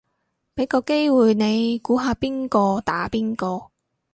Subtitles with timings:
[0.55, 3.69] 俾個機會你估下邊個打邊個